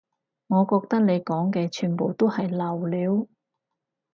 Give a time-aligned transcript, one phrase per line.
[0.47, 3.27] 我覺得你講嘅全部都係流料